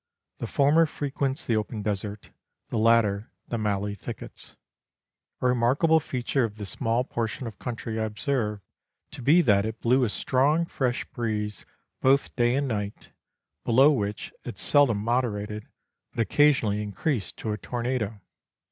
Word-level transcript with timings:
The 0.39 0.47
former 0.47 0.87
frequents 0.87 1.45
the 1.45 1.55
open 1.55 1.83
desert, 1.83 2.31
the 2.69 2.79
latter 2.79 3.29
the 3.49 3.59
mallee 3.59 3.93
thickets. 3.93 4.55
A 5.41 5.45
remarkable 5.47 5.99
feature 5.99 6.43
of 6.43 6.55
this 6.55 6.71
small 6.71 7.03
portion 7.03 7.45
of 7.45 7.59
country 7.59 7.99
I 7.99 8.05
observed 8.05 8.63
to 9.11 9.21
be 9.21 9.43
that 9.43 9.63
it 9.63 9.79
blew 9.79 10.03
a 10.03 10.09
strong 10.09 10.65
fresh 10.65 11.05
breeze 11.05 11.65
both 12.01 12.35
day 12.35 12.55
and 12.55 12.67
night, 12.67 13.11
beloAV 13.63 13.95
which 13.95 14.33
it 14.43 14.57
seldom 14.57 14.97
moderated, 14.97 15.67
but 16.09 16.19
occasionally 16.21 16.81
increased 16.81 17.37
to 17.37 17.51
a 17.51 17.57
tornado. 17.59 18.19